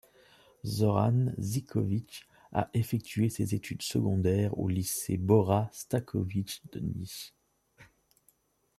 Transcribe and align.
Zoran 0.65 1.29
Živković 1.37 2.15
a 2.53 2.71
effectué 2.73 3.29
ses 3.29 3.53
études 3.53 3.83
secondaires 3.83 4.57
au 4.57 4.67
Lycée 4.67 5.17
Bora 5.17 5.69
Staković 5.73 6.63
de 6.73 6.79
Niš. 6.79 7.35